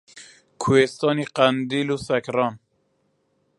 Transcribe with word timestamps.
کوێستانی 0.61 1.29
قەندیل 1.35 1.87
و 1.91 2.01
سەکران 2.07 2.53